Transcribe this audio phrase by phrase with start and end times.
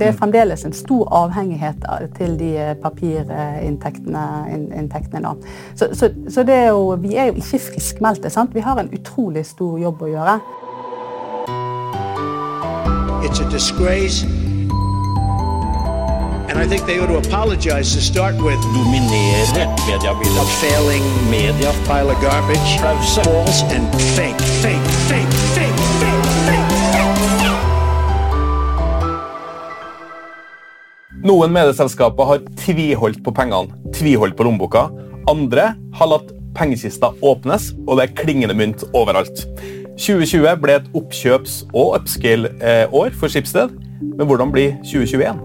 [0.00, 1.84] Det er fremdeles en stor avhengighet
[2.16, 4.22] til de papirinntektene.
[4.78, 5.34] inntektene
[5.74, 8.30] Så, så, så er jo, vi er jo ikke friskmeldte.
[8.30, 8.54] sant?
[8.54, 10.40] Vi har en utrolig stor jobb å gjøre.
[13.22, 14.24] It's a disgrace
[16.50, 18.58] And I think they ought to apologize to start with.
[18.74, 20.42] Dominere mediebildet.
[20.42, 21.70] A failing media.
[21.86, 22.70] Pile of garbage.
[23.14, 23.86] False and
[24.16, 25.32] fake, fake, fake,
[31.20, 34.86] Noen medieselskaper har tviholdt på pengene, tviholdt på lommeboka.
[35.28, 39.42] Andre har latt pengekista åpnes, og det er klingende mynt overalt.
[40.00, 45.44] 2020 ble et oppkjøps- og upscale-år for Skipsted, men hvordan blir 2021?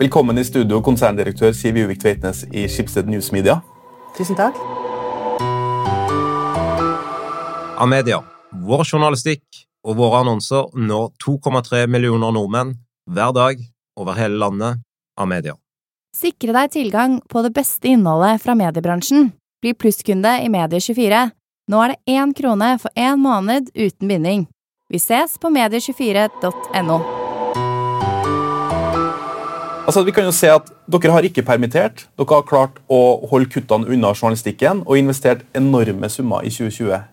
[0.00, 3.60] Velkommen i studio, konserndirektør Siv Juvik Tveitnes i Skipsted News Media.
[4.16, 4.56] Tusen takk.
[7.76, 8.24] Amedia,
[8.56, 13.60] vår journalistikk og våre annonser når 2,3 millioner nordmenn hver dag
[14.00, 14.80] over hele landet.
[15.20, 15.56] Amedia.
[16.16, 19.30] Sikre deg tilgang på det beste innholdet fra mediebransjen.
[19.62, 21.28] Bli plusskunde i Medie24.
[21.70, 24.48] Nå er det én krone for én måned uten binding.
[24.90, 26.98] Vi ses på medie24.no.
[29.86, 32.04] Altså, vi kan jo se at Dere har ikke permittert.
[32.18, 37.06] Dere har klart å holde kuttene unna journalistikken og investert enorme summer i 2020.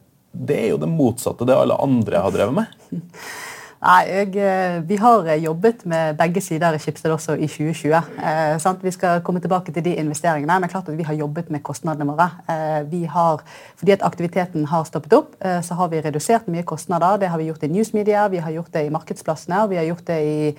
[0.47, 2.73] Det er jo det motsatte det alle andre har drevet med.
[3.81, 7.93] Nei, jeg, eh, Vi har jobbet med begge sider i Schibsted også i 2020.
[8.23, 11.63] Eh, vi skal komme tilbake til de investeringene, men klart at vi har jobbet med
[11.63, 12.29] kostnadene våre.
[12.49, 13.41] Eh, har,
[13.77, 17.17] fordi at aktiviteten har stoppet opp, eh, så har vi redusert mye kostnader.
[17.17, 19.85] Det har vi gjort i newsmedia, vi har gjort det i markedsplassene og vi har
[19.85, 20.55] gjort det i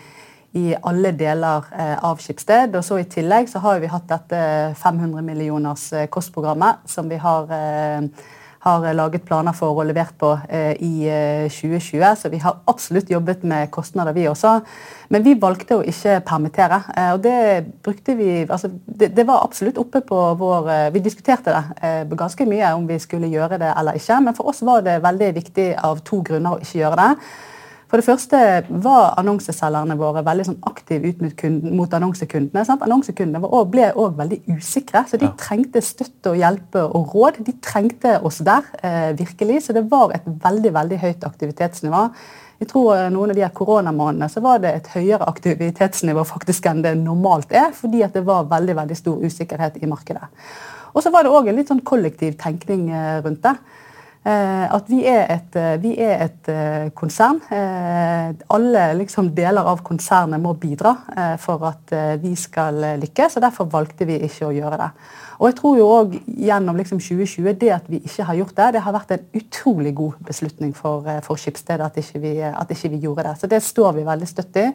[0.57, 2.77] i alle deler eh, av Skipsted.
[2.79, 4.41] Og så I tillegg så har vi hatt dette
[4.81, 8.27] 500 millioners eh, kostprogrammet som vi har, eh,
[8.65, 10.33] har laget planer for og levert på
[10.81, 11.09] i
[11.49, 12.05] 2020.
[12.19, 14.59] Så vi har absolutt jobbet med kostnader, vi også.
[15.09, 16.81] Men vi valgte å ikke permittere.
[17.15, 17.37] og Det
[17.85, 22.73] brukte vi, altså det, det var absolutt oppe på vår Vi diskuterte det ganske mye
[22.75, 24.21] om vi skulle gjøre det eller ikke.
[24.25, 27.31] Men for oss var det veldig viktig av to grunner å ikke gjøre det.
[27.89, 28.39] For det første
[28.85, 32.65] var annonseselgerne våre veldig sånn aktive ut mot, kunden, mot annonsekundene.
[32.69, 32.83] Sant?
[32.85, 35.37] Annonsekundene også, ble òg veldig usikre, så de ja.
[35.41, 37.41] trengte støtte og hjelpe og råd.
[37.47, 39.63] De trengte oss der, eh, virkelig.
[39.65, 42.03] Så det var et veldig veldig høyt aktivitetsnivå.
[42.61, 46.69] Jeg tror eh, noen av de her koronamånedene så var det et høyere aktivitetsnivå faktisk
[46.69, 50.29] enn det normalt er, fordi at det var veldig veldig stor usikkerhet i markedet.
[50.93, 53.57] Og så var det òg en litt sånn kollektiv tenkning eh, rundt det.
[54.29, 57.39] Eh, at vi er et, eh, vi er et eh, konsern.
[58.53, 60.93] Alle liksom, deler av konsernet må bidra
[61.41, 63.39] for at vi skal lykkes.
[63.39, 64.91] og Derfor valgte vi ikke å gjøre det.
[65.39, 68.69] Og jeg tror jo også Gjennom liksom 2020 det at vi ikke har gjort det,
[68.75, 73.27] det har vært en utrolig god beslutning for, for Skipsstedet at, at ikke vi gjorde
[73.27, 73.35] det.
[73.41, 74.69] Så Det står vi veldig støtt i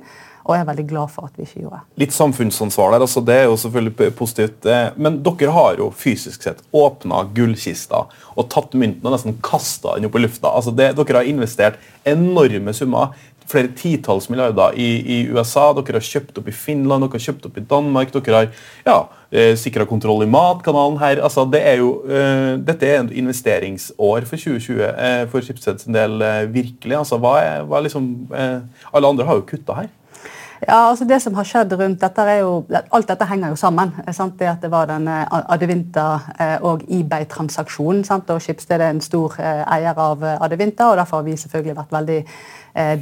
[0.44, 1.86] og jeg er veldig glad for at vi ikke gjorde det.
[2.04, 4.66] Litt samfunnsansvar der, altså det er jo selvfølgelig positivt.
[4.68, 8.04] Eh, men dere har jo fysisk sett åpna gullkista
[8.34, 10.52] og tatt mynten og nesten kasta den opp i lufta.
[10.52, 13.16] Altså det, dere har investert enorme summer.
[13.50, 15.70] Flere titalls milliarder i, i, USA.
[15.78, 18.14] Dere har kjøpt opp i Finland, dere har kjøpt opp i Danmark.
[18.16, 18.50] Dere har
[18.86, 18.98] ja,
[19.32, 21.24] eh, sikra kontroll i matkanalen her.
[21.24, 26.20] Altså, det er jo, uh, dette er et investeringsår for 2020 uh, for Schibsteds del.
[26.22, 26.98] Uh, virkelig.
[27.02, 29.92] Altså, hva er, hva er liksom, alle andre har jo kutta her.
[30.68, 32.52] Ja, altså Det som har skjedd rundt dette er jo,
[32.96, 33.92] Alt dette henger jo sammen.
[34.16, 34.38] Sant?
[34.40, 36.06] Det at det var den eh, Adevinta
[36.40, 38.04] eh, og eBay-transaksjonen.
[38.30, 41.92] og Schibsted er en stor eh, eier av Adevinta, og derfor har vi selvfølgelig vært
[41.92, 42.20] veldig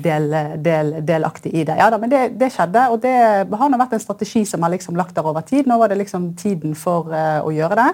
[0.04, 1.78] del, del, delaktig i det.
[1.80, 3.14] Ja da, Men det, det, skjedde, og det
[3.56, 5.68] har nå vært en strategi som har liksom lagt der over tid.
[5.68, 7.92] Nå var det liksom tiden for å gjøre det.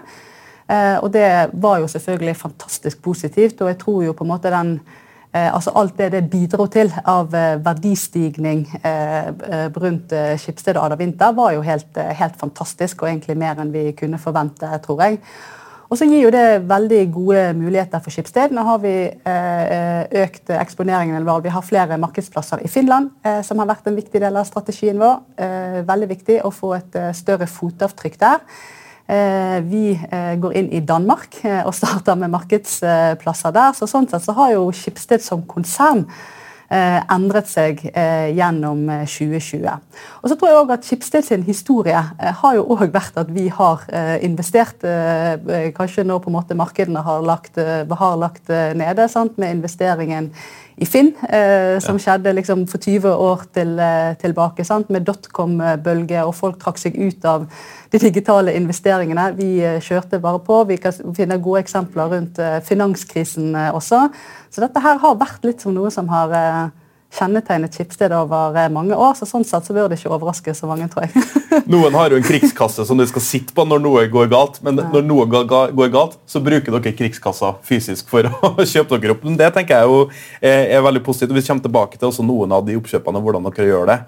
[1.04, 4.80] Og det var jo selvfølgelig fantastisk positivt, og jeg tror jo på en måte den
[4.80, 5.06] Eh,
[5.54, 9.30] altså Alt det det bidro til av eh, verdistigning eh,
[9.78, 13.92] rundt Skipsted og Ada Winther, var jo helt, helt, fantastisk, og egentlig mer enn vi
[13.98, 15.20] kunne forvente, tror jeg.
[15.88, 18.52] Og så gir jo det veldig gode muligheter for Skipsted.
[18.52, 18.96] Nå har vi
[20.20, 21.46] økt eksponeringen vår.
[21.46, 23.14] Vi har flere markedsplasser i Finland,
[23.48, 25.22] som har vært en viktig del av strategien vår.
[25.88, 28.44] Veldig viktig å få et større fotavtrykk der.
[29.08, 33.76] Eh, vi eh, går inn i Danmark eh, og starter med markedsplasser der.
[33.78, 36.08] så Sånn sett så har jo Skipsted som konsern
[36.68, 37.80] endret seg
[38.36, 39.70] gjennom 2020.
[40.20, 42.02] Og så tror jeg også at Skipsted sin historie
[42.42, 43.86] har jo òg vært at vi har
[44.20, 44.84] investert
[45.78, 50.28] Kanskje nå på en måte markedene har lagt, har lagt nede sant, med investeringen
[50.78, 52.04] i Finn, eh, som ja.
[52.04, 54.66] skjedde liksom for 20 år til, eh, tilbake.
[54.66, 54.92] Sant?
[54.94, 57.48] Med dotcom-bølge, og folk trakk seg ut av
[57.92, 59.32] de digitale investeringene.
[59.40, 60.60] Vi eh, kjørte bare på.
[60.70, 64.04] Vi kan finne gode eksempler rundt eh, finanskrisen også.
[64.54, 66.36] Så dette her har vært litt som noe som har
[67.18, 69.16] kjennetegnet Skipsted over eh, mange år.
[69.18, 71.24] så Sånn sett så bør det ikke overraske så mange, tror jeg.
[71.74, 74.80] Noen har jo en krigskasse som du skal sitte på når noe går galt, men
[74.80, 79.26] når noe går galt, så bruker dere krigskassa fysisk for å kjøpe dere opp.
[79.28, 80.00] Men det tenker jeg jo
[80.42, 81.34] er veldig positivt.
[81.34, 84.00] og Vi kommer tilbake til også noen av de oppkjøpene og hvordan dere gjør det.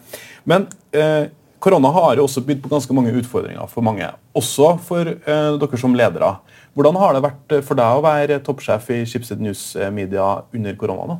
[0.49, 4.07] Men eh, korona har jo også bydd på ganske mange utfordringer for mange,
[4.37, 6.35] også for eh, dere som ledere.
[6.77, 11.09] Hvordan har det vært for deg å være toppsjef i Schibsted News Media under korona?
[11.09, 11.19] nå?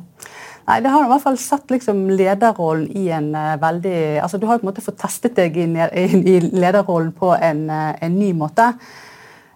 [0.70, 4.46] Nei, Det har i hvert fall satt liksom lederrollen i en uh, veldig altså Du
[4.46, 8.30] har på en måte fått testet deg i, i lederrollen på en, uh, en ny
[8.38, 8.68] måte.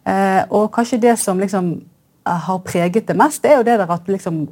[0.03, 1.77] Uh, og kanskje det som liksom
[2.25, 4.47] har preget det mest, det er jo det der at liksom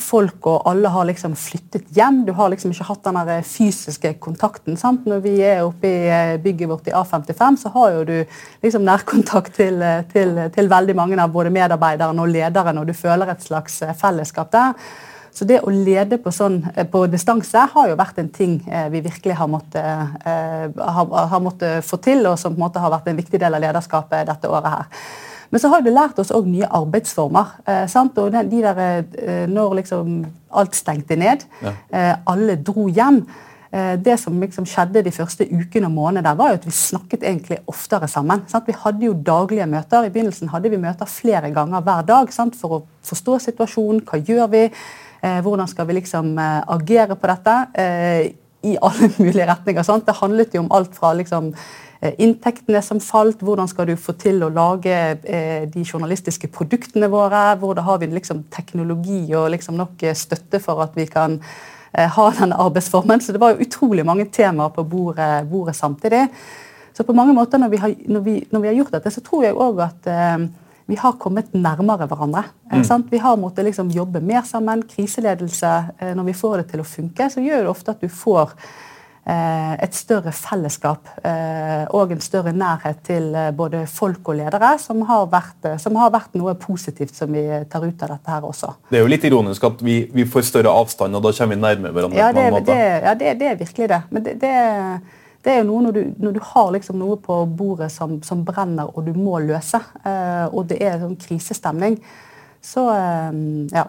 [0.00, 2.22] folk og alle har liksom flyttet hjem.
[2.24, 4.76] Du har liksom ikke hatt den fysiske kontakten.
[4.80, 5.04] sant?
[5.06, 8.16] Når vi er oppe i bygget vårt i A55, så har jo du
[8.64, 13.28] liksom nærkontakt til, til, til veldig mange av både medarbeiderne og lederen, og du føler
[13.32, 14.74] et slags fellesskap der.
[15.34, 18.88] Så det å lede på, sånn, eh, på distanse har jo vært en ting eh,
[18.92, 22.82] vi virkelig har måttet, eh, har, har måttet få til, og som på en måte
[22.82, 24.70] har vært en viktig del av lederskapet dette året.
[24.72, 25.02] her.
[25.50, 27.54] Men så har det lært oss òg nye arbeidsformer.
[27.66, 32.16] Eh, og de der, Når liksom alt stengte ned, ja.
[32.26, 33.26] alle dro hjem
[34.00, 37.58] det som liksom skjedde de første ukene og månedene, var jo at vi snakket egentlig
[37.68, 38.46] oftere sammen.
[38.48, 38.64] Sant?
[38.66, 40.06] Vi hadde jo daglige møter.
[40.06, 42.56] I begynnelsen hadde vi møter flere ganger hver dag sant?
[42.56, 44.00] for å forstå situasjonen.
[44.08, 44.62] Hva gjør vi?
[45.20, 47.56] Eh, hvordan skal vi liksom eh, agere på dette?
[47.74, 48.30] Eh,
[48.68, 49.86] I alle mulige retninger.
[49.86, 50.06] Sant?
[50.06, 51.52] Det handlet jo om alt fra liksom,
[52.22, 54.94] inntektene som falt, hvordan skal du få til å lage
[55.74, 60.84] de journalistiske produktene våre, hvor da har vi liksom teknologi og liksom nok støtte for
[60.84, 61.40] at vi kan
[61.90, 63.18] ha denne arbeidsformen.
[63.18, 66.28] Så det var jo utrolig mange temaer på bordet, bordet samtidig.
[66.94, 69.24] Så på mange måter når vi har, når vi, når vi har gjort dette, så
[69.26, 70.10] tror jeg òg at
[70.88, 72.46] vi har kommet nærmere hverandre.
[72.72, 73.08] Eh, mm.
[73.10, 74.82] Vi har måttet liksom jobbe mer sammen.
[74.88, 78.08] Kriseledelse, eh, når vi får det til å funke, så gjør det ofte at du
[78.08, 78.54] får
[79.28, 81.10] eh, et større fellesskap
[81.92, 86.40] og en større nærhet til både folk og ledere, som har, vært, som har vært
[86.40, 88.72] noe positivt som vi tar ut av dette her også.
[88.88, 91.62] Det er jo litt ironisk at vi, vi får større avstand, og da kommer vi
[91.66, 92.20] nærmere hverandre.
[92.20, 94.02] Ja, det, det, ja det, det, er virkelig det.
[94.08, 94.54] Men det,
[95.44, 98.42] det er jo noe når du, når du har liksom noe på bordet som, som,
[98.46, 102.00] brenner, og du må løse, eh, og det er sånn krisestemning,
[102.64, 103.40] så eh,
[103.76, 103.86] ja.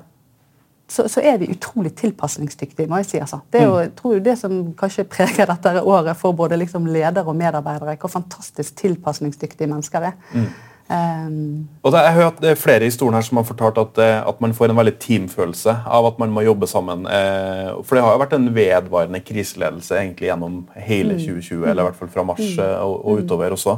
[0.89, 3.19] Så, så, er vi utrolig tilpasningsdyktige, må jeg si.
[3.21, 3.37] Altså.
[3.53, 3.81] Det er jo mm.
[3.83, 8.09] jeg tror det som kanskje preger dette året for både liksom ledere og medarbeidere, hvor
[8.09, 10.15] fantastisk tilpasningsdyktige mennesker er.
[10.33, 10.47] Mm.
[10.89, 14.15] Um, og det, jeg har hørt flere i stolen her som har fortalt at, eh,
[14.25, 17.05] at, man får en veldig teamfølelse av at man må jobbe sammen.
[17.05, 21.67] Eh, for det har jo vært en vedvarende kriseledelse egentlig gjennom hele 2020, mm.
[21.69, 22.63] eller i hvert fall fra mars mm.
[22.65, 23.77] Eh, og, og, utover også.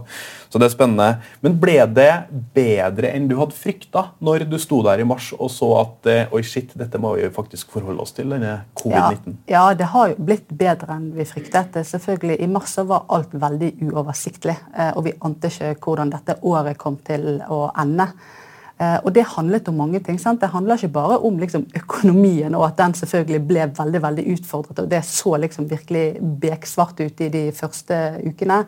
[0.51, 1.07] Så det er spennende.
[1.41, 2.09] Men ble det
[2.55, 6.35] bedre enn du hadde frykta når du sto der i mars og så at eh,
[6.35, 9.39] oi shit, dette må vi faktisk forholde oss til, denne covid-19?
[9.47, 11.79] Ja, ja, det har jo blitt bedre enn vi fryktet.
[11.87, 14.57] Selvfølgelig, I mars så var alt veldig uoversiktlig,
[14.95, 18.11] og vi ante ikke hvordan dette året kom til å ende.
[18.81, 20.17] Eh, og Det handlet om mange ting.
[20.19, 20.41] Sant?
[20.41, 24.79] Det handler ikke bare om liksom, økonomien, og at den selvfølgelig ble veldig veldig utfordret.
[24.79, 28.65] og Det så liksom virkelig beksvart ut i de første ukene.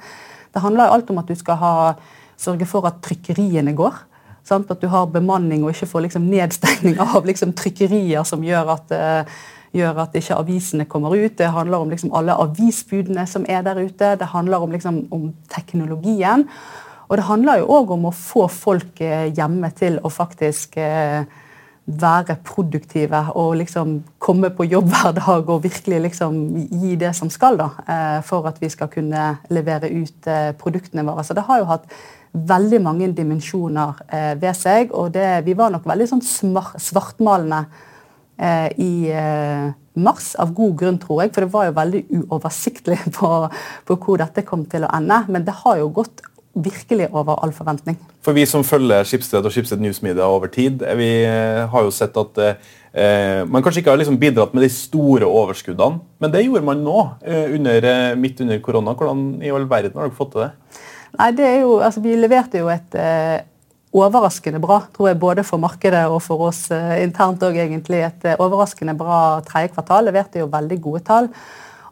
[0.54, 1.74] Det handler alt om at du skal ha,
[2.40, 3.98] sørge for at trykkeriene går.
[4.46, 4.72] Sant?
[4.72, 8.94] At du har bemanning og ikke får liksom, nedstengning av liksom, trykkerier som gjør at,
[8.94, 11.38] uh, gjør at ikke avisene kommer ut.
[11.40, 14.16] Det handler om liksom, alle avisbudene som er der ute.
[14.20, 16.48] Det handler om, liksom, om teknologien.
[17.10, 21.26] Og det handler jo òg om å få folk eh, hjemme til å faktisk eh,
[21.86, 26.38] være produktive og liksom komme på jobb hver dag og virkelig liksom
[26.72, 31.24] gi det som skal, da, eh, for at vi skal kunne levere ut produktene våre.
[31.24, 31.90] Så det har jo hatt
[32.34, 34.00] veldig mange dimensjoner
[34.42, 36.24] ved seg, og det, vi var nok veldig sånn
[36.82, 37.60] svartmalende
[38.82, 38.94] i
[39.94, 41.34] mars, av god grunn, tror jeg.
[41.34, 43.32] For det var jo veldig uoversiktlig på,
[43.88, 45.24] på hvor dette kom til å ende.
[45.30, 46.24] Men det har jo gått
[46.54, 47.98] virkelig over all forventning.
[48.22, 51.94] For Vi som følger Skipsted og Skipsted News Media over tid, vi eh, har jo
[51.94, 56.44] sett at eh, man kanskje ikke har liksom bidratt med de store overskuddene, men det
[56.46, 58.94] gjorde man nå, eh, under, eh, midt under korona.
[58.94, 60.52] Hvordan i all verden har dere fått til det?
[61.18, 63.42] Nei, det er jo, altså Vi leverte jo et eh,
[63.94, 68.06] overraskende bra, tror jeg, både for markedet og for oss eh, internt òg, egentlig.
[68.06, 70.06] Et overraskende bra tredje kvartal.
[70.10, 71.30] Leverte jo veldig gode tall.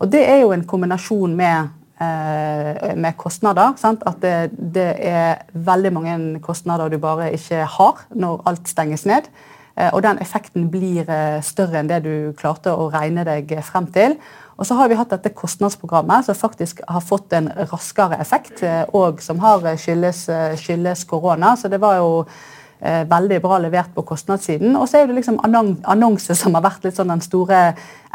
[0.02, 3.76] Og det er jo en kombinasjon med Eh, med kostnader.
[3.78, 4.02] Sant?
[4.10, 9.30] At det, det, er veldig mange kostnader du bare ikke har når alt stenges ned.
[9.78, 13.88] Eh, og den effekten blir eh, større enn det du klarte å regne deg frem
[13.94, 14.18] til.
[14.60, 18.62] Og så har vi hatt dette kostnadsprogrammet som faktisk har fått en raskere effekt,
[18.94, 20.28] og som har skyldes,
[20.62, 21.56] skyldes korona.
[21.58, 22.36] Så det var jo eh,
[22.82, 24.74] veldig bra levert på kostnadssiden.
[24.76, 27.60] Og så er det liksom annonse som har vært litt sånn den store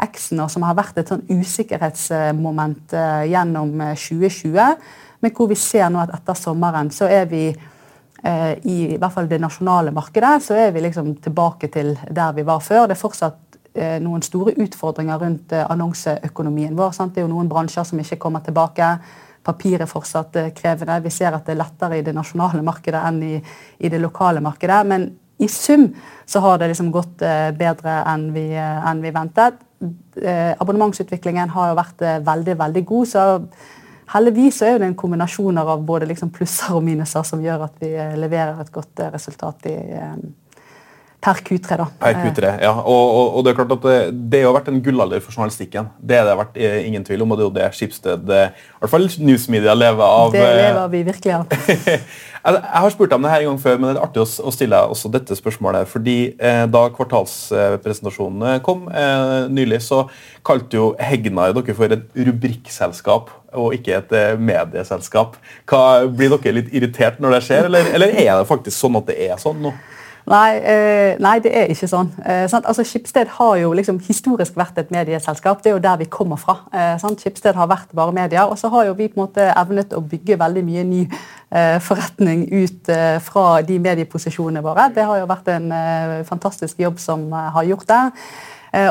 [0.03, 4.57] X-en, og som har vært et sånn usikkerhetsmoment eh, gjennom 2020.
[4.59, 4.75] Eh,
[5.19, 9.13] Men hvor vi ser nå at etter sommeren så er vi eh, i, i hvert
[9.15, 12.85] fall det nasjonale markedet så er vi liksom tilbake til der vi var før.
[12.85, 16.93] Det er fortsatt eh, noen store utfordringer rundt eh, annonseøkonomien vår.
[16.93, 17.15] Sant?
[17.15, 18.97] Det er jo noen bransjer som ikke kommer tilbake.
[19.47, 20.99] Papir er fortsatt krevende.
[21.05, 23.37] Vi ser at det er lettere i det nasjonale markedet enn i,
[23.79, 24.81] i det lokale markedet.
[24.87, 25.07] Men
[25.39, 25.87] i sum
[26.27, 27.23] så har det liksom gått
[27.55, 29.59] bedre enn vi, enn vi ventet.
[30.57, 33.11] Abonnementsutviklingen har jo vært veldig, veldig god.
[33.11, 33.25] så
[34.07, 37.89] Heldigvis er det en kombinasjon av både liksom plusser og minuser som gjør at vi
[38.15, 39.75] leverer et godt resultat i,
[41.23, 41.77] per Q3.
[41.79, 41.87] da.
[41.99, 42.71] Per Q3, ja.
[42.77, 43.97] Og, og, og, Det er klart at det,
[44.31, 45.89] det har vært en gullalder for journalistikken.
[45.97, 48.93] Det har det vært ingen tvil om, og det er jo det Skipsted, i hvert
[48.93, 50.31] fall newsmedia, lever av.
[50.35, 51.57] Det lever vi virkelig av.
[52.47, 54.53] jeg, har spurt deg om det her en gang før, men det er artig å,
[54.53, 55.89] stille deg også dette spørsmålet.
[55.89, 60.05] fordi eh, Da kvartalspresentasjonen kom eh, nylig, så
[60.47, 65.37] kalte jo Hegnar dere for et rubrikkselskap og ikke et eh, medieselskap.
[65.67, 69.09] Hva, blir dere litt irritert når det skjer, eller, eller er det faktisk sånn at
[69.09, 69.73] det er sånn nå?
[70.27, 72.09] Nei, eh, nei, det er ikke sånn.
[72.19, 75.61] Eh, altså, Skipsted har jo liksom historisk vært et medieselskap.
[75.63, 76.57] Det er jo der vi kommer fra.
[76.75, 78.43] Eh, Skipsted har vært bare media.
[78.45, 81.79] Og så har jo vi på en måte evnet å bygge veldig mye ny eh,
[81.79, 84.89] forretning ut eh, fra de medieposisjonene våre.
[84.91, 88.03] Det har jo vært en eh, fantastisk jobb som har gjort det.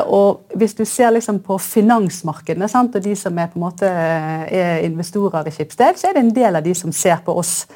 [0.09, 3.85] Og Hvis du ser liksom på finansmarkedene sant, og de som er på en måte
[3.87, 7.67] er investorer i Skipsted, så er det en del av de som ser på oss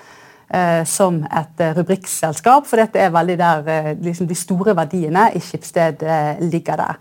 [0.86, 2.68] som et eh, rubrikkselskap.
[2.68, 6.98] For dette er veldig der eh, liksom de store verdiene i Skipsted eh, ligger der.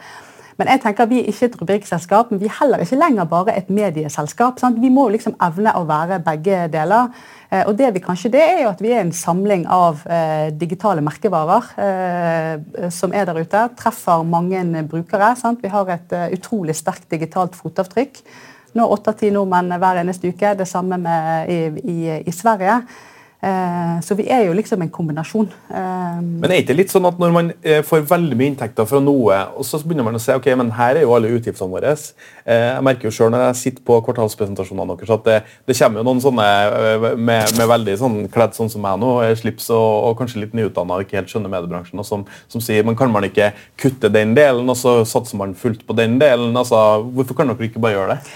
[0.60, 3.54] Men jeg tenker vi er ikke et rubrikkselskap, men vi er heller ikke lenger bare
[3.56, 4.58] et medieselskap.
[4.60, 4.76] Sant?
[4.82, 7.14] Vi må liksom evne å være begge deler.
[7.48, 10.52] Eh, og det vi kanskje det er jo at vi er en samling av eh,
[10.60, 13.64] digitale merkevarer eh, som er der ute.
[13.80, 15.32] Treffer mange brukere.
[15.40, 15.64] Sant?
[15.64, 18.20] Vi har et utrolig sterkt digitalt fotavtrykk.
[18.76, 20.52] Nå åtte av ti nordmenn hver eneste uke.
[20.60, 22.82] Det samme med, i, i, i Sverige.
[23.40, 25.46] Eh, så vi er jo liksom en kombinasjon.
[25.72, 28.88] Eh, men er det ikke litt sånn at når man eh, får veldig mye inntekter
[28.88, 31.72] fra noe, og så begynner man å se ok, men her er jo alle utgiftene
[31.72, 31.94] våre.
[32.50, 36.06] Jeg merker jo selv når jeg sitter på kvartalspresentasjonene deres at det, det kommer jo
[36.08, 36.46] noen sånne
[37.16, 40.98] med, med veldig sånn kledd sånn som meg nå, slips og, og kanskje litt nyutdanna
[40.98, 44.34] og ikke helt skjønner mediebransjen, og som, som, sier men kan man ikke kutte den
[44.36, 46.52] delen, og så satser man fullt på den delen?
[46.56, 48.34] altså Hvorfor kan dere ikke bare gjøre det?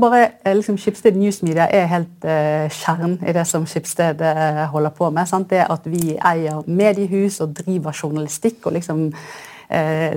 [0.00, 4.64] Bare, eh, liksom, Skipsted News Media er helt eh, kjernen i det som Skipsted eh,
[4.72, 5.28] holder på med.
[5.28, 5.50] Sant?
[5.50, 9.10] Det at vi eier mediehus og driver journalistikk og liksom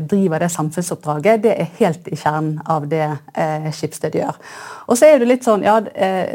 [0.09, 4.37] driver det samfunnsoppdraget, det er helt i kjernen av det uh, Skipsted gjør.
[4.87, 5.79] Og så er det litt sånn, ja,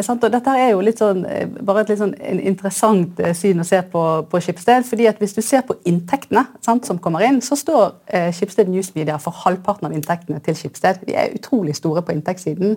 [0.04, 0.24] sant?
[0.24, 1.22] og Dette er jo litt sånn,
[1.64, 4.84] bare et litt sånn interessant syn å se på, på Skipsted.
[4.88, 7.94] fordi at Hvis du ser på inntektene sant, som kommer inn, så står
[8.34, 11.04] Skipsted News Media for halvparten av inntektene til Skipsted.
[11.06, 12.76] De er utrolig store på inntektssiden.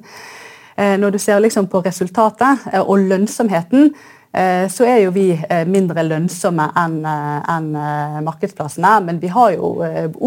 [0.77, 3.93] Eh, når du ser liksom på resultatet eh, og lønnsomheten,
[4.24, 5.29] eh, så er jo vi
[5.71, 7.67] mindre lønnsomme enn en
[8.25, 8.97] markedsplassene.
[9.07, 9.69] Men vi har jo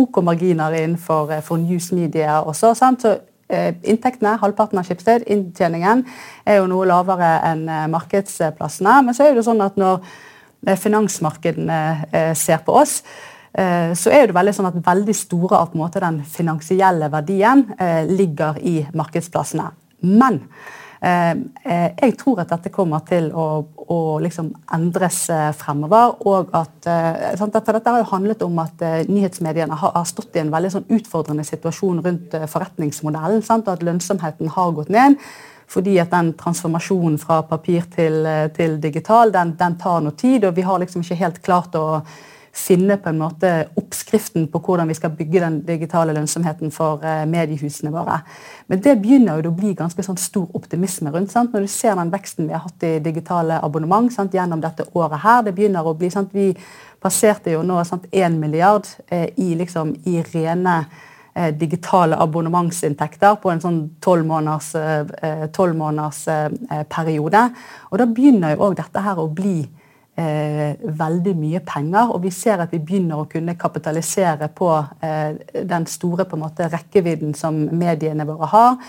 [0.03, 2.73] OK marginer innenfor for news media også.
[2.79, 3.05] Sant?
[3.05, 6.03] Så Inntektene, halvparten av Schibsted, inntjeningen,
[6.45, 7.63] er jo noe lavere enn
[7.93, 8.99] markedsplassene.
[9.07, 10.05] Men så er det sånn at når
[10.77, 12.99] finansmarkedene ser på oss,
[13.57, 17.65] så er det veldig sånn at veldig store av den finansielle verdien
[18.13, 19.71] ligger i markedsplassene.
[20.01, 23.47] Men eh, eh, jeg tror at dette kommer til å,
[23.89, 26.17] å liksom endres eh, fremover.
[26.29, 26.89] og at,
[27.39, 30.53] sant, dette, dette har jo handlet om at eh, nyhetsmediene har, har, stått i en
[30.53, 33.45] veldig sånn utfordrende situasjon rundt eh, forretningsmodellen.
[33.47, 33.69] Sant?
[33.69, 35.19] og At lønnsomheten har gått ned.
[35.69, 38.25] Fordi at den transformasjonen fra papir til,
[38.57, 40.47] til digital den, den tar noe tid.
[40.49, 42.01] og Vi har liksom ikke helt klart å
[42.55, 47.25] finne på en måte oppskriften på hvordan vi skal bygge den digitale lønnsomheten for eh,
[47.29, 48.21] mediehusene våre.
[48.67, 51.33] Men det begynner jo å bli ganske sånn stor optimisme rundt.
[51.33, 51.55] Sant?
[51.55, 54.35] Når du ser den veksten vi har hatt i digitale abonnement sant?
[54.35, 56.35] gjennom dette året her, det begynner å bli sant?
[56.35, 56.53] Vi
[57.03, 60.79] passerte jo nå 1 milliard eh, i, liksom, i rene
[61.35, 66.25] eh, digitale abonnementsinntekter på en sånn tolv måneders, eh, måneders
[66.91, 67.45] periode.
[67.91, 69.61] Og da begynner jo òg dette her å bli
[70.19, 72.15] eh, veldig mye penger.
[72.15, 74.73] Og vi ser at vi begynner å kunne kapitalisere på
[75.05, 78.83] eh, den store på en måte, rekkevidden som mediene våre har.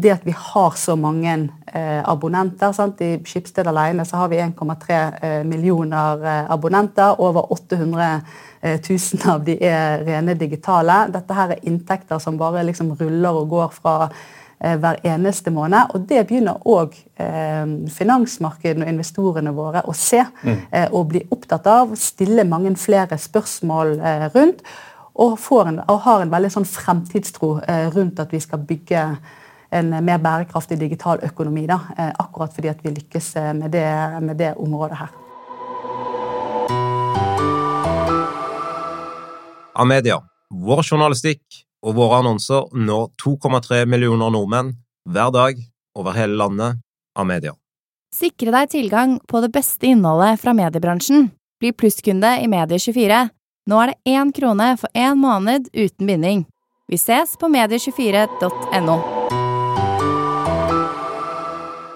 [0.00, 1.32] Det at vi har så mange
[1.66, 2.72] eh, abonnenter.
[2.72, 3.02] Sant?
[3.02, 7.18] I Skipsted alene så har vi 1,3 eh, millioner eh, abonnenter.
[7.20, 8.20] Over 800
[8.62, 11.06] 000 av de er rene digitale.
[11.10, 14.28] Dette her er inntekter som bare liksom ruller og går fra eh,
[14.60, 15.94] hver eneste måned.
[15.94, 17.64] Og det begynner òg eh,
[17.94, 21.94] finansmarkedene og investorene våre å se eh, og bli opptatt av.
[21.96, 24.60] Stille mange flere spørsmål eh, rundt.
[25.20, 29.06] Og, en, og, har en veldig sånn fremtidstro eh, rundt at vi skal bygge
[29.70, 31.64] en mer bærekraftig digital økonomi.
[31.70, 33.88] Da, eh, akkurat fordi at vi lykkes med det,
[34.20, 35.16] med det området her.
[39.80, 44.74] Amedia, vår journalistikk og våre annonser når 2,3 millioner nordmenn
[45.08, 45.60] hver dag
[45.96, 46.80] over hele landet
[47.18, 47.56] av media.
[48.14, 51.30] Sikre deg tilgang på det beste innholdet fra mediebransjen.
[51.60, 53.28] Bli plusskunde i Medie24.
[53.70, 56.46] Nå er det én krone for én måned uten binding.
[56.90, 58.98] Vi ses på medie24.no.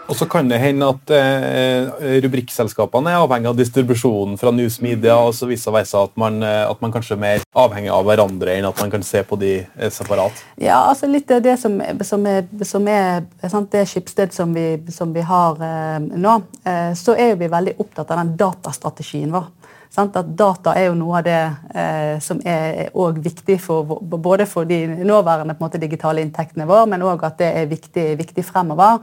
[0.05, 5.17] Og så kan det hende at eh, rubrikkselskapene er avhengig av distribusjonen fra News Media,
[5.17, 8.05] og så viser det seg at man, eh, at man kanskje er mer avhengig av
[8.05, 10.45] hverandre enn at man kan se på de eh, separat?
[10.61, 14.67] Ja, altså litt av det som, som er, som er sant, det skipssted som vi,
[14.93, 16.37] som vi har eh, nå,
[16.69, 19.49] eh, så er vi veldig opptatt av den datastrategien vår.
[19.95, 20.17] Sant?
[20.19, 21.41] At data er jo noe av det
[21.73, 22.91] eh, som er
[23.25, 27.71] viktig for, både for de nåværende måte, digitale inntektene våre, men òg at det er
[27.71, 29.01] viktig, viktig fremover.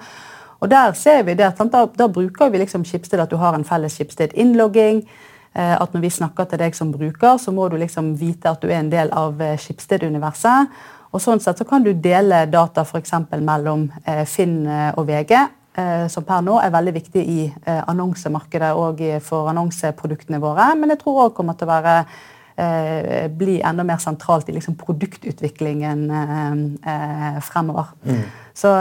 [0.61, 3.65] Og der ser vi det, da, da, bruker vi liksom Schibsted at du har en
[3.65, 5.01] felles Schibsted-innlogging.
[5.53, 8.61] Eh, at når vi snakker til deg som bruker, så må du liksom vite at
[8.61, 10.69] du er en del av eh, Schibsted-universet.
[11.11, 13.17] Og sånn sett så kan du dele data f.eks.
[13.41, 14.63] mellom eh, Finn
[14.95, 15.33] og VG,
[16.11, 20.65] som per nå er veldig viktig i annonsemarkedet og for annonseproduktene våre.
[20.75, 26.03] Men jeg tror òg kommer til å være bli enda mer sentralt i liksom produktutviklingen
[27.47, 27.95] fremover.
[28.03, 28.19] Mm.
[28.51, 28.73] Så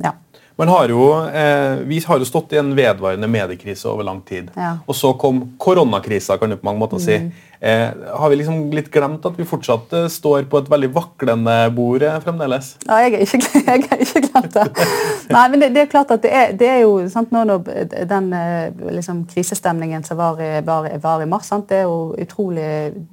[0.00, 0.14] ja.
[0.58, 4.50] Har jo, eh, vi har jo stått i en vedvarende mediekrise over lang tid.
[4.56, 4.78] Ja.
[4.86, 7.14] Og så kom koronakrisa, kan du på mange måter si.
[7.14, 7.30] Mm.
[7.60, 7.88] Eh,
[8.18, 12.02] har vi liksom litt glemt at vi fortsatt eh, står på et veldig vaklende bord
[12.06, 12.76] eh, fremdeles?
[12.86, 14.86] Ja, jeg har ikke, jeg har ikke glemt det.
[15.34, 17.66] Nei, men det, det, er klart at det er, det er jo sant, nå når
[18.06, 22.14] Den eh, liksom, krisestemningen som var i, var, var i mars, sant, det er jo
[22.14, 22.68] utrolig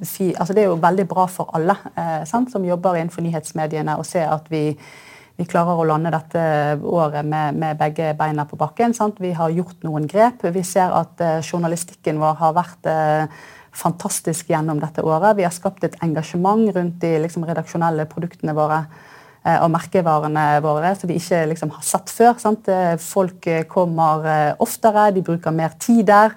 [0.06, 3.98] fi, altså Det er jo veldig bra for alle eh, sant, som jobber innenfor nyhetsmediene,
[3.98, 4.68] å se at vi
[5.36, 6.42] vi klarer å lande dette
[6.80, 8.94] året med, med begge beina på bakken.
[8.96, 9.18] Sant?
[9.20, 10.46] Vi har gjort noen grep.
[10.56, 15.36] Vi ser at uh, journalistikken vår har vært uh, fantastisk gjennom dette året.
[15.36, 20.96] Vi har skapt et engasjement rundt de liksom, redaksjonelle produktene våre uh, og merkevarene våre
[20.96, 22.40] som vi ikke liksom, har sett før.
[22.40, 22.72] Sant?
[23.04, 26.32] Folk kommer oftere, de bruker mer tid der.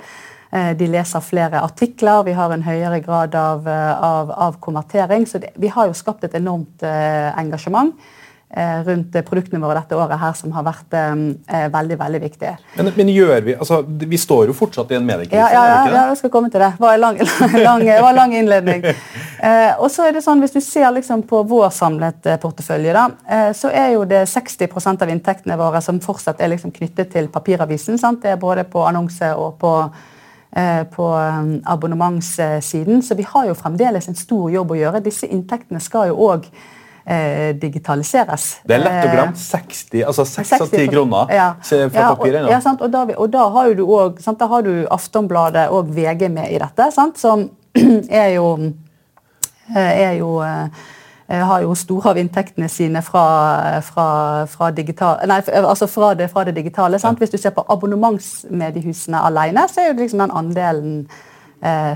[0.48, 5.26] De leser flere artikler, vi har en høyere grad av, av, av konvertering.
[5.28, 7.92] Så det, vi har jo skapt et enormt engasjement.
[8.50, 12.54] Eh, rundt produktene våre dette året her som har vært eh, veldig veldig viktige.
[12.78, 15.36] Men, men, gjør vi altså, Vi står jo fortsatt i en mediekrise?
[15.36, 16.70] Ja, ja, ja, ja, jeg skal komme til det.
[16.78, 17.18] Det var en lang,
[17.68, 18.86] lang, var lang innledning.
[19.38, 22.90] Eh, og så er det sånn, Hvis du ser liksom på vår samlet eh, portefølje,
[22.96, 27.12] da, eh, så er jo det 60 av inntektene våre som fortsatt er liksom knyttet
[27.12, 28.00] til papiravisen.
[28.02, 28.24] Sant?
[28.24, 29.70] Det er både på annonse og på
[30.50, 31.06] eh, på
[31.70, 32.98] abonnementssiden.
[33.06, 35.04] Så vi har jo fremdeles en stor jobb å gjøre.
[35.06, 36.66] Disse inntektene skal jo òg eh,
[37.60, 38.42] digitaliseres.
[38.68, 39.38] Det er lett å glemme.
[39.40, 41.46] 60, altså 6 av 10 kroner ja.
[41.64, 42.82] fra ja, papir Ja, sant?
[42.84, 46.60] og, da, og da har du òg Da har du Aftonbladet og VG med i
[46.60, 47.16] dette, sant?
[47.18, 47.48] som
[48.22, 48.52] er jo,
[49.74, 50.68] eh, er jo eh,
[51.28, 53.24] har jo store av inntektene sine fra,
[53.84, 54.08] fra,
[54.48, 56.98] fra, digital, nei, altså fra, det, fra det, digitale.
[56.98, 57.20] Sant?
[57.20, 61.27] Hvis du ser på abonnementsmediehusene alene, så er jo liksom den andelen eh,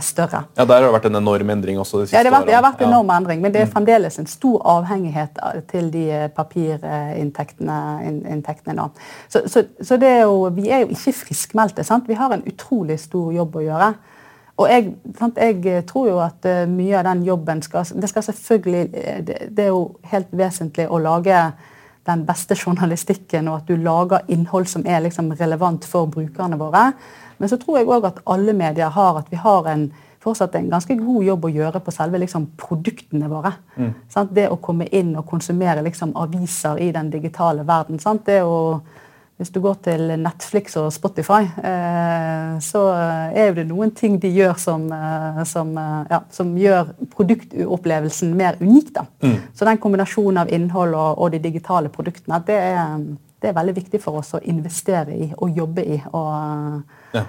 [0.02, 0.44] større.
[0.56, 2.48] Ja, Der har det vært en enorm endring også de siste ja, det har vært,
[2.48, 3.18] det har vært en enorm ja.
[3.20, 3.72] endring, men det er mm.
[3.72, 5.38] fremdeles en stor avhengighet
[5.70, 7.76] til de eh, papirinntektene
[8.08, 8.42] in,
[8.74, 8.88] nå.
[9.28, 11.84] Så, så, så er jo, vi er jo ikke friskmeldte.
[11.84, 12.08] sant?
[12.10, 13.92] Vi har en utrolig stor jobb å gjøre.
[14.60, 18.82] Og jeg, sant, jeg, tror jo at mye av den jobben skal Det skal selvfølgelig
[18.92, 21.38] eh, det, det, er jo helt vesentlig å lage
[22.06, 26.88] den beste journalistikken, og at du lager innhold som er liksom relevant for brukerne våre.
[27.38, 29.88] Men så tror jeg òg at alle medier har at vi har en,
[30.22, 33.54] fortsatt en ganske god jobb å gjøre på selve liksom, produktene våre.
[33.76, 33.94] Mm.
[34.30, 37.98] Det å komme inn og konsumere liksom, aviser i den digitale verden.
[38.02, 38.26] Sant?
[38.26, 38.80] Det å
[39.40, 42.82] hvis du går til Netflix og Spotify, eh, så
[43.34, 48.60] er det noen ting de gjør som, eh, som, eh, ja, som gjør produktopplevelsen mer
[48.60, 48.92] unik.
[49.22, 49.38] Mm.
[49.54, 52.98] Så den kombinasjonen av innhold og, og de digitale produktene, det er,
[53.42, 56.02] det er, veldig viktig for oss å investere i og jobbe i.
[56.12, 56.82] og
[57.14, 57.24] ja.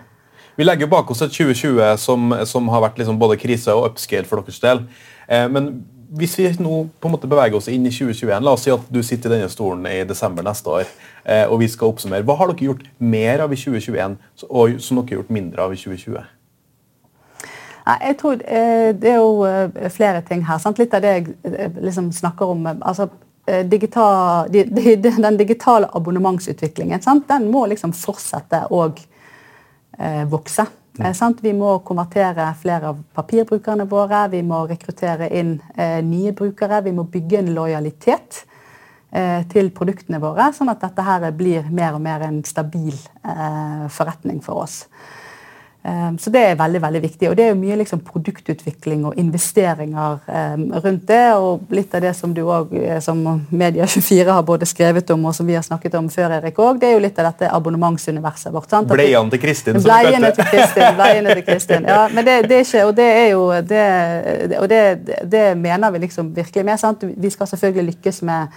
[0.56, 4.30] Vi legger bak oss et 2020 som, som har vært liksom både krise og upscale
[4.30, 4.84] for deres del.
[5.50, 8.74] Men hvis vi nå på en måte beveger oss inn i 2021, la oss si
[8.74, 10.94] at du sitter i denne stolen i desember neste år,
[11.26, 12.26] eh, og vi skal oppsummere.
[12.28, 15.74] Hva har dere gjort mer av i 2021 og som dere har gjort mindre av
[15.74, 16.24] i 2020?
[17.84, 20.60] Nei, jeg tror eh, Det er jo eh, flere ting her.
[20.62, 20.80] Sant?
[20.80, 23.10] Litt av det jeg eh, liksom snakker om altså
[23.68, 27.26] digital, den digitale abonnementsutviklingen sant?
[27.28, 28.86] den må liksom fortsette å
[30.32, 30.64] vokse.
[31.00, 31.36] Mm.
[31.42, 36.84] Vi må konvertere flere av papirbrukerne våre, vi må rekruttere inn eh, nye brukere.
[36.86, 38.44] Vi må bygge en lojalitet
[39.10, 43.88] eh, til produktene våre, sånn at dette her blir mer og mer en stabil eh,
[43.90, 44.84] forretning for oss.
[45.86, 47.30] Ehm, så det er veldig veldig viktig.
[47.30, 51.24] Og det er jo mye liksom, produktutvikling og investeringer um, rundt det.
[51.36, 55.36] Og litt av det som du også, eh, som Media24 har både skrevet om og
[55.36, 58.54] som vi har snakket om før, Erik også, det er jo litt av dette abonnementsuniverset
[58.54, 58.70] vårt.
[58.72, 58.88] sant?
[58.88, 60.94] Bleiene til Kristin, som Bleiene kalte det.
[61.00, 61.90] Bleiene til Kristin.
[61.90, 63.44] Ja, men det, det, er ikke Og det er jo
[63.74, 63.84] det,
[64.60, 64.82] Og det,
[65.32, 66.80] det mener vi liksom virkelig med.
[66.80, 67.04] sant?
[67.04, 68.48] Vi skal selvfølgelig lykkes med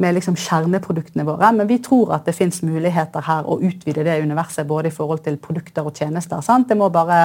[0.00, 1.52] med liksom kjerneproduktene våre.
[1.56, 5.24] Men vi tror at det fins muligheter her å utvide det universet både i forhold
[5.26, 6.40] til produkter og tjenester.
[6.44, 6.68] Sant?
[6.68, 7.24] Det må bare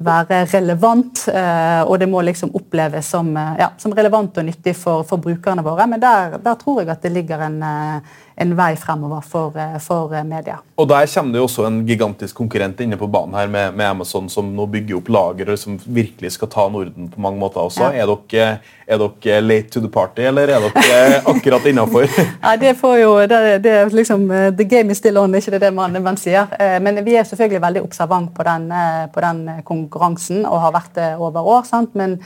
[0.00, 4.74] være relevant, eh, og det må liksom oppleves som, eh, ja, som relevant og nyttig
[4.76, 5.86] for, for brukerne våre.
[5.86, 8.00] Men der, der, tror jeg at det ligger en, eh,
[8.40, 10.58] en vei fremover for, for, media.
[10.80, 13.86] Og Der kommer det jo også en gigantisk konkurrent inne på banen her med, med
[13.86, 17.90] Amazon, som nå bygger opp lagre som virkelig skal ta Norden på mange måter også.
[17.90, 18.04] Ja.
[18.04, 22.08] Er, dere, er, dere, late to the party, eller er dere akkurat innafor?
[22.44, 24.26] ja, det får jo, det, det er liksom,
[24.56, 26.48] The game is still on, ikke det det man, man sier.
[26.80, 28.70] Men vi er selvfølgelig veldig observant på den,
[29.12, 31.68] på den konkurransen konkurransen og har vært det over år.
[31.68, 31.94] Sant?
[31.94, 32.18] Men,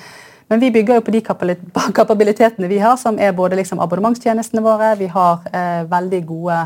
[0.48, 1.22] men vi bygger jo på de
[2.00, 4.94] kapabilitetene vi har, som er både liksom abonnementstjenestene våre.
[5.00, 6.58] Vi har eh, veldig gode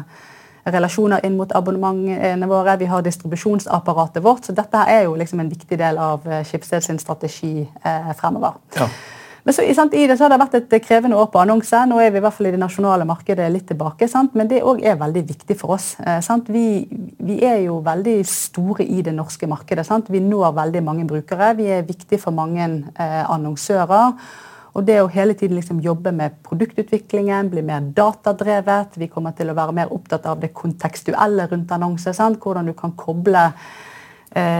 [0.69, 2.77] relasjoner inn mot abonnementene våre.
[2.77, 4.45] Vi har distribusjonsapparatet vårt.
[4.45, 8.59] Så dette er jo liksom en viktig del av Skipsted sin strategi eh, fremover.
[8.77, 8.91] Ja.
[9.49, 11.79] Men så, sant, I det så har det vært et krevende år på annonse.
[11.89, 14.05] Nå er vi i hvert fall i det nasjonale markedet litt tilbake.
[14.13, 14.35] Sant?
[14.37, 15.87] Men det òg er veldig viktig for oss.
[16.05, 16.21] Eh,
[16.53, 16.65] vi,
[17.17, 19.87] vi, er jo veldig store i det norske markedet.
[19.89, 20.13] Sant?
[20.13, 21.55] Vi når veldig mange brukere.
[21.57, 24.21] Vi er viktige for mange eh, annonsører.
[24.77, 29.01] Og det å hele tiden liksom jobbe med produktutviklingen, bli mer datadrevet.
[29.01, 32.21] Vi kommer til å være mer opptatt av det kontekstuelle rundt annonser.
[32.37, 33.88] Hvordan du kan koble Eh,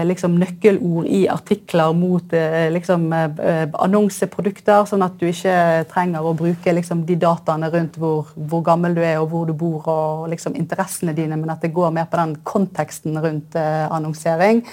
[0.05, 6.33] liksom nøkkelord i artikler mot eh, liksom, eh, annonseprodukter, sånn at du ikke trenger å
[6.37, 10.29] bruke liksom, de dataene rundt hvor, hvor, gammel du er og hvor du bor og
[10.31, 14.63] liksom, interessene dine, men at det går mer på den konteksten rundt annonsering.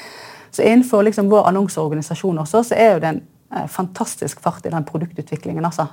[0.50, 3.24] Så Innenfor liksom, vår annonseorganisasjon også, så er jo det en
[3.70, 5.86] fantastisk fart i den produktutviklingen, altså,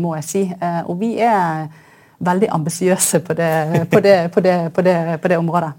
[0.00, 0.44] må jeg si.
[0.86, 1.66] og vi er
[2.18, 3.36] veldig ambisiøse på,
[3.90, 4.46] på, på,
[5.20, 5.74] på det området.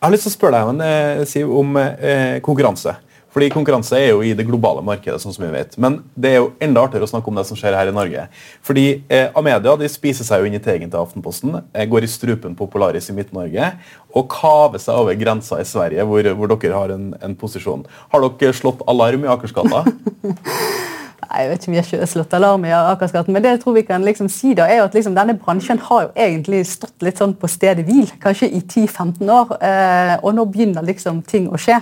[0.00, 2.94] Jeg har lyst til å spørre deg eh, Siv, om eh, konkurranse.
[3.30, 5.76] Fordi Konkurranse er jo i det globale markedet, sånn som vi vet.
[5.78, 8.24] Men det er jo enda artigere å snakke om det som skjer her i Norge.
[8.66, 12.10] Fordi eh, Amedia de spiser seg jo inn i tegen til Aftenposten, eh, går i
[12.10, 13.74] strupen på Polaris i Midt-Norge
[14.10, 17.84] og kaver seg over grensa i Sverige, hvor, hvor dere har en, en, posisjon.
[18.10, 19.84] Har dere slått alarm i Akersgata?
[21.20, 23.74] Nei, jeg vet ikke om vi har slått alarm i Akersgaten, men det jeg tror
[23.76, 27.20] vi kan liksom si da, er at liksom denne bransjen har jo egentlig stått litt
[27.20, 31.60] sånn på stedet hvil, kanskje i 10-15 år, eh, og nå begynner liksom ting å
[31.60, 31.76] skje.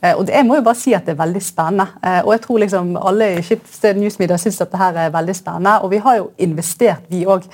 [0.00, 1.88] Eh, og det, jeg må jo bare si at det er veldig spennende.
[2.00, 5.36] Eh, og jeg tror liksom alle i Schibsted Newsmedia syns at det her er veldig
[5.36, 5.74] spennende.
[5.82, 7.46] Og vi har jo investert, vi òg.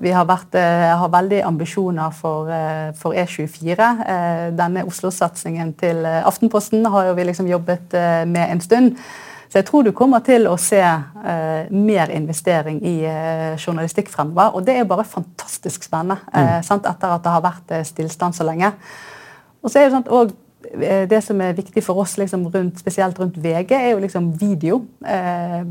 [0.00, 2.48] Vi har, vært, har, veldig ambisjoner for,
[2.96, 3.88] for E24.
[4.08, 7.92] Eh, denne Oslo-satsingen til Aftenposten har jo vi liksom jobbet
[8.24, 8.96] med en stund.
[9.48, 14.56] Så jeg tror du kommer til å se eh, mer investering i eh, journalistikk fremover.
[14.56, 16.82] Og det er bare fantastisk spennende eh, mm.
[16.82, 18.72] etter at det har vært stillstand så lenge.
[19.62, 20.45] Og så er det sånn at Eh,
[21.10, 24.80] det som er viktig for oss, liksom rundt, spesielt rundt VG, er jo liksom video.
[25.06, 25.62] Eh,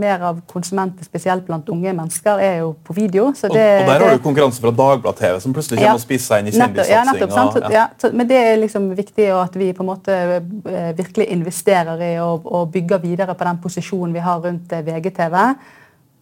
[0.00, 3.30] Mer av konsumenter, spesielt blant unge mennesker, er jo på video.
[3.32, 6.04] Det, og, og, der har du konkurranse fra Dagbladet TV, som plutselig kommer ja, og
[6.04, 7.68] spiser seg inn i kjendissatsing.
[7.72, 8.12] Ja, ja.
[8.12, 12.46] men det er liksom viktig at vi på en måte eh, virkelig investerer i og,
[12.46, 15.36] og bygger videre på den posisjonen vi har rundt eh, VGTV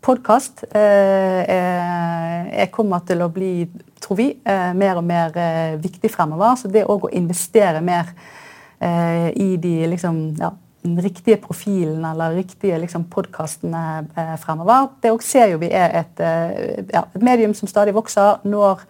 [0.04, 3.66] podkast eh, kommer til å bli,
[4.02, 6.56] tror vi, eh, mer og mer eh, viktig fremover.
[6.60, 8.12] Så det òg å investere mer
[8.80, 10.52] eh, i de liksom, ja,
[11.02, 13.84] riktige profilen eller riktige liksom, podkastene
[14.14, 17.96] eh, fremover, det òg ser jo vi er et, eh, ja, et medium som stadig
[17.96, 18.38] vokser.
[18.44, 18.86] når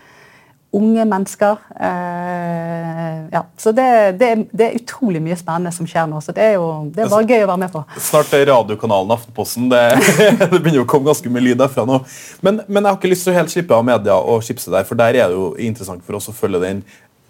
[0.70, 1.56] unge mennesker.
[1.80, 3.46] Eh, ja.
[3.56, 6.20] Så det, det, det, er utrolig mye spennende som skjer nå.
[6.20, 7.82] så Det er jo det er bare gøy å være med på.
[8.10, 9.70] Snart er radiokanalen Aftenposten.
[9.72, 9.82] Det,
[10.44, 12.02] det, begynner å komme ganske mye lyd derfra nå.
[12.44, 14.86] Men, men, jeg har ikke lyst til å helt slippe av media og chipse der,
[14.88, 16.82] for der er det jo interessant for oss å følge den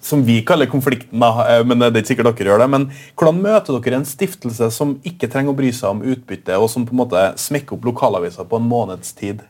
[0.09, 2.68] som vi kaller konflikten, da, eh, men det er ikke sikkert dere gjør det.
[2.70, 6.70] Men hvordan møter dere en stiftelse som ikke trenger å bry seg om utbytte, og
[6.70, 9.42] som på en måte smekker opp lokalaviser på en måneds tid?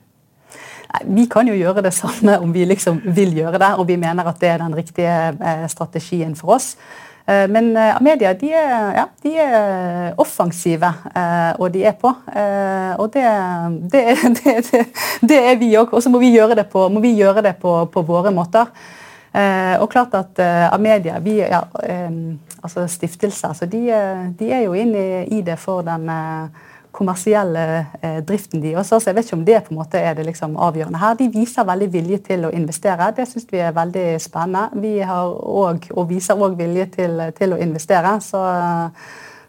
[1.05, 4.29] Vi kan jo gjøre det samme om vi liksom vil gjøre det, og vi mener
[4.29, 6.71] at det er den riktige eh, strategien for oss.
[7.29, 10.93] Eh, men Amedia de er, ja, de er offensive,
[11.59, 12.13] og de er på.
[12.99, 13.27] Og det,
[13.93, 14.07] det,
[14.71, 14.87] det,
[15.29, 15.93] det er vi òg.
[15.93, 18.73] Og så må vi gjøre det på, vi gjøre det på, på våre måter.
[19.79, 20.41] Og klart at
[20.73, 21.61] Amedia, vi, ja,
[22.63, 23.85] altså stiftelser, så de,
[24.41, 26.09] de, er jo inne i det for den
[26.93, 28.99] kommersielle eh, driften de også.
[28.99, 31.17] Så jeg vet ikke om det på en måte er det liksom avgjørende her.
[31.19, 33.11] De viser veldig vilje til å investere.
[33.17, 34.83] Det syns vi er veldig spennende.
[34.83, 38.15] Vi har også, og viser òg vilje til, til, å investere.
[38.25, 38.43] Så,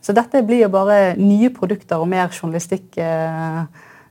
[0.02, 3.62] så, dette blir jo bare nye produkter og mer journalistikk eh,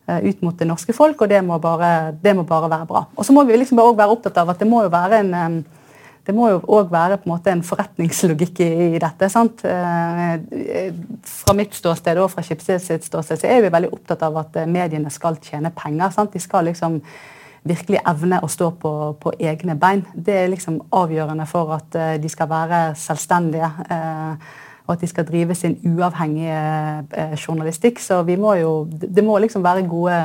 [0.08, 3.04] ut mot det norske folk, og det må bare, det må bare være bra.
[3.14, 5.60] Og så må vi liksom også være opptatt av at det må jo være en
[6.28, 9.30] det må jo òg være på en måte en forretningslogikk i, i dette.
[9.32, 9.62] sant?
[9.64, 10.90] Eh,
[11.24, 14.58] fra mitt ståsted og fra Schibsted sitt ståsted så er vi veldig opptatt av at
[14.60, 16.12] eh, mediene skal tjene penger.
[16.12, 16.36] sant?
[16.36, 17.00] De skal liksom
[17.64, 18.92] virkelig evne å stå på,
[19.24, 20.04] på egne bein.
[20.12, 23.72] Det er liksom avgjørende for at uh, de skal være selvstendige.
[24.86, 26.60] Og at de skal drive sin uavhengige
[27.36, 27.98] journalistikk.
[28.00, 30.16] Så vi må jo Det må liksom være gode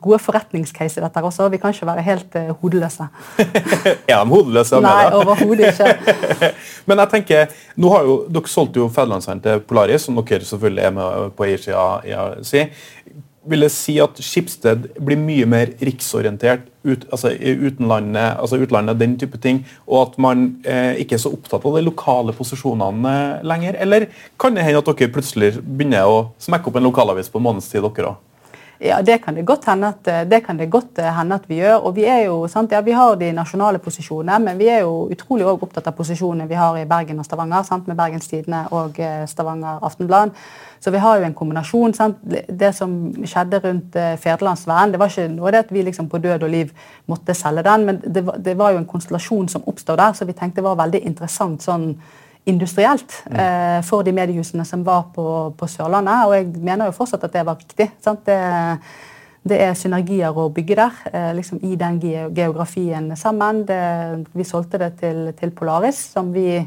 [0.00, 1.48] gode forretningscase i dette også.
[1.52, 3.08] Vi kan ikke være helt uh, hodeløse.
[3.38, 4.82] er de hodeløse?
[4.84, 6.50] Nei, overhodet ikke.
[6.88, 10.86] Men jeg tenker, nå har jo, Dere solgte jo Fedlandshand til Polaris, som dere selvfølgelig
[10.86, 12.66] er med på eiersida si.
[13.50, 19.16] Vil det si at Skipsted blir mye mer riksorientert ut, altså utenlandet, altså utlandet, den
[19.20, 23.14] type ting, og at man eh, ikke er så opptatt av de lokale posisjonene
[23.48, 23.80] lenger?
[23.80, 24.10] Eller
[24.40, 27.72] kan det hende at dere plutselig begynner å smekke opp en lokalavis på en måneds
[27.72, 28.29] tid, dere òg?
[28.82, 31.58] Ja, Det kan det godt hende at, det kan det godt eh, hende at vi
[31.60, 31.82] gjør.
[31.84, 35.10] og Vi er jo, sant, ja, vi har de nasjonale posisjonene, men vi er jo
[35.12, 38.96] utrolig opptatt av posisjonene vi har i Bergen og Stavanger, sant, med Bergens Tidende og
[38.98, 40.32] eh, Stavanger Aftenblad.
[40.80, 41.94] Så vi har jo en kombinasjon.
[41.94, 42.16] Sant?
[42.24, 46.22] Det som skjedde rundt eh, Federlandsvennen, det var ikke noe det at vi liksom på
[46.24, 46.72] død og liv
[47.06, 50.32] måtte selge den, men det det var jo en konstellasjon som oppstod der, så vi
[50.32, 51.98] tenkte det var veldig interessant sånn
[52.48, 55.24] industrielt eh, for de mediehusene som var på,
[55.58, 56.26] på, Sørlandet.
[56.26, 57.90] Og jeg mener jo fortsatt at det var riktig.
[58.26, 58.38] Det,
[59.42, 62.00] det, er synergier å bygge der, eh, liksom i den
[62.36, 63.64] geografien sammen.
[63.68, 63.80] Det,
[64.32, 66.62] vi solgte det til, til Polaris, som vi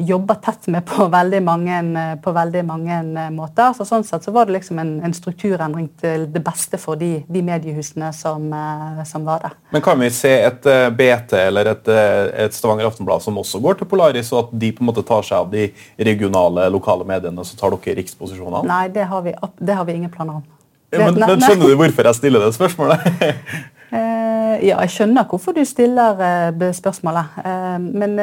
[0.00, 3.72] jobber tett med på veldig mange, eh, på veldig mange eh, måter.
[3.76, 7.24] Så sånn sett så var det liksom en, en strukturendring til det beste for de,
[7.26, 9.56] de mediehusene som, eh, som, var der.
[9.74, 11.90] Men kan vi se et BT eller et,
[12.46, 15.26] et Stavanger Aftenblad som også går til Polaris, og at de på en måte tar
[15.26, 15.68] seg av de
[16.10, 18.62] regionale, lokale mediene, så tar dere riksposisjonene?
[18.68, 20.46] Nei, det har vi, det har vi ingen planer om.
[20.94, 23.04] Men, men, skjønner du hvorfor jeg stiller det spørsmålet?
[24.48, 27.38] Eh, ja, jeg skjønner hvorfor du stiller eh, spørsmålet.
[27.44, 28.18] Eh, men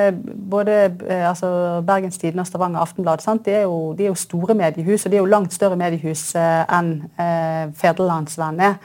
[0.49, 0.77] både
[1.09, 5.11] altså Bergens Tidende og Stavanger Aftenblad de er, jo, de er, jo, store mediehus, og
[5.11, 6.93] de er jo langt større mediehus enn
[7.75, 8.77] Federlandsvennen er.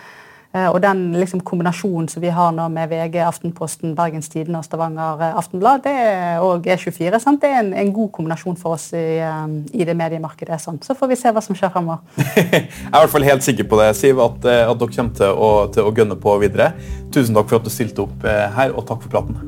[0.51, 4.67] Eh, og den liksom, kombinasjonen som vi har nå med VG, Aftenposten, Bergens Tidende og
[4.67, 7.39] Stavanger eh, Aftenblad det er, og G24, sant?
[7.45, 10.59] det er en, en, god kombinasjon for oss i, um, i det mediemarkedet.
[10.63, 10.87] Sant?
[10.87, 12.03] Så får vi se hva som skjer fremover.
[12.19, 15.45] jeg er i hvert fall helt sikker på det, Siv, at, at dere kommer til
[15.47, 16.73] å, til å gønne på videre.
[17.15, 19.39] Tusen takk for at du stilte opp her, og takk for praten.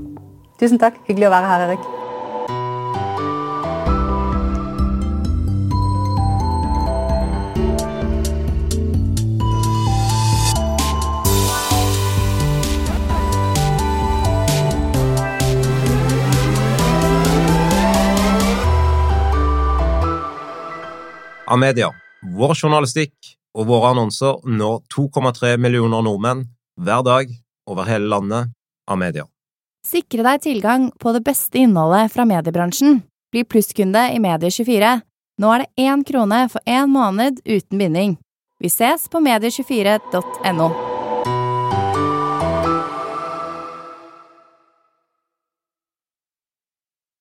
[0.63, 1.03] Tusen takk.
[1.11, 2.02] Hyggelig å være her, Erik.
[21.53, 21.91] Amedia.
[22.33, 26.47] Vår journalistikk og våre annonser når 2,3 millioner nordmenn
[26.81, 27.33] hver dag
[27.69, 28.53] over hele landet.
[28.91, 29.27] av media.
[29.87, 33.01] Sikre deg tilgang på det beste innholdet fra mediebransjen.
[33.33, 35.01] Bli plusskunde i Medie24.
[35.43, 38.17] Nå er det én krone for én måned uten binding.
[38.63, 40.92] Vi ses på medie24.no.